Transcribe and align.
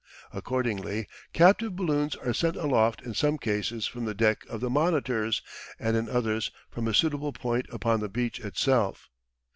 Accordingly 0.33 1.07
captive 1.31 1.75
balloons 1.75 2.15
are 2.15 2.33
sent 2.33 2.55
aloft 2.55 3.03
in 3.03 3.13
some 3.13 3.37
cases 3.37 3.85
from 3.85 4.05
the 4.05 4.15
deck 4.15 4.43
of 4.49 4.59
the 4.59 4.67
monitors, 4.67 5.43
and 5.77 5.95
in 5.95 6.09
others 6.09 6.49
from 6.71 6.87
a 6.87 6.93
suitable 6.95 7.33
point 7.33 7.67
upon 7.71 7.99
the 7.99 8.09
beach 8.09 8.39
itself. 8.39 9.09